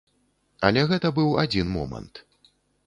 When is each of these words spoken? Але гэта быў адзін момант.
Але 0.69 0.85
гэта 0.93 1.13
быў 1.21 1.29
адзін 1.45 1.71
момант. 1.79 2.13